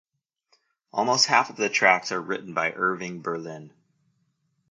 [0.91, 3.71] Almost half of the tracks are written by Irving Berlin.